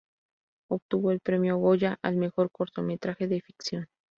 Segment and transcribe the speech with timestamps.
[0.69, 3.87] Obtuvo el Premio Goya al mejor cortometraje de ficción.